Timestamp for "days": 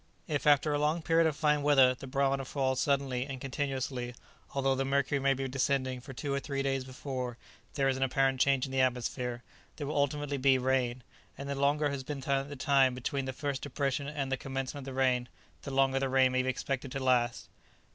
6.63-6.83